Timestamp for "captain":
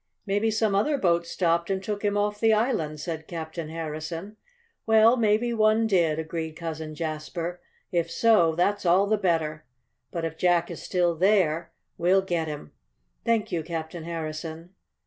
3.27-3.69, 13.61-14.03